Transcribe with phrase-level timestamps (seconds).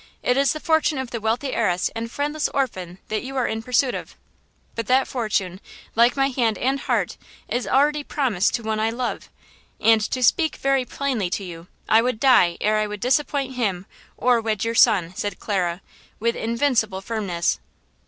[0.23, 3.61] It is the fortune of the wealthy heiress and friendless orphan that you are in
[3.61, 4.15] pursuit of!
[4.73, 5.61] But that fortune,
[5.93, 9.29] like my hand and heart, is already promised to one I love;
[9.79, 13.85] and, to speak very plainly to you, I would die ere I would disappoint him
[14.17, 15.83] or wed your son," said Clara,
[16.19, 17.59] with invincible firmness.